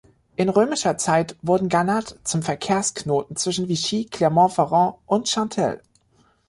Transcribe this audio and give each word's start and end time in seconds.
In 0.35 0.49
römischer 0.49 0.97
Zeit 0.97 1.35
wurde 1.43 1.67
Gannat 1.67 2.17
zum 2.23 2.41
Verkehrsknoten 2.41 3.35
zwischen 3.35 3.67
Vichy, 3.67 4.05
Clermont-Ferrand 4.05 4.95
und 5.05 5.29
Chantelle. 5.29 5.83